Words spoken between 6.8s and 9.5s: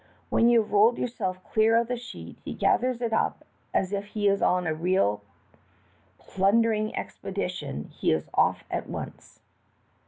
expedition he is off at once.